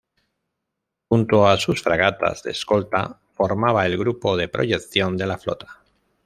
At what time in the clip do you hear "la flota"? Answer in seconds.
5.27-5.83